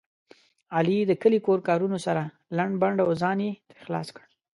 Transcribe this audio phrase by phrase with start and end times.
[0.75, 2.23] علي د کلي کور کارونه سره
[2.57, 4.25] لنډ بنډ او ځان یې ترې خلاص کړ.